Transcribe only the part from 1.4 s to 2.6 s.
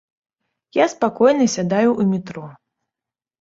сядаю ў метро.